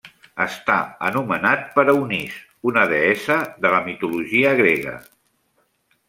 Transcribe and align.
Està 0.43 0.75
anomenat 1.09 1.67
per 1.75 1.83
Eunice, 1.93 2.39
una 2.71 2.85
deessa 2.93 3.37
de 3.65 3.73
la 3.75 3.83
mitologia 3.89 4.55
grega. 4.61 4.95